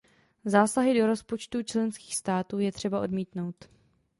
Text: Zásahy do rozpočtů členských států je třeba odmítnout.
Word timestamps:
Zásahy 0.45 0.97
do 0.97 1.07
rozpočtů 1.07 1.63
členských 1.63 2.15
států 2.15 2.59
je 2.59 2.71
třeba 2.71 3.01
odmítnout. 3.01 3.69